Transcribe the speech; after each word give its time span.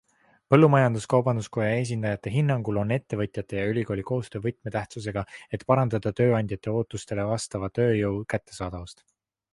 Põllumajandus-Kaubanduskoja 0.53 1.73
esindajate 1.81 2.33
hinnangul 2.37 2.79
on 2.83 2.95
ettevõtjate 2.95 3.59
ja 3.61 3.67
ülikooli 3.73 4.07
koostöö 4.13 4.43
võtmetähtsusega, 4.47 5.25
et 5.59 5.67
parandada 5.73 6.13
tööandjate 6.23 6.77
ootustele 6.81 7.31
vastava 7.35 7.73
tööjõu 7.81 8.15
kättesaadavust. 8.37 9.07